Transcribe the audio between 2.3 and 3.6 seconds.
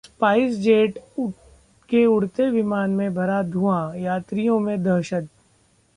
विमान में भरा